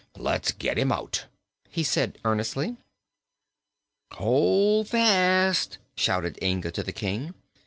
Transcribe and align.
"Let's 0.17 0.51
get 0.51 0.79
him 0.79 0.91
out," 0.91 1.25
he 1.69 1.83
said 1.83 2.17
earnestly. 2.25 2.75
"Hold 4.13 4.87
fast!" 4.87 5.77
shouted 5.95 6.39
Inga 6.41 6.71
to 6.71 6.81
the 6.81 6.91
King. 6.91 7.35